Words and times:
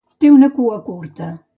Té 0.23 0.31
una 0.37 0.49
cua 0.57 0.81
curta. 0.89 1.33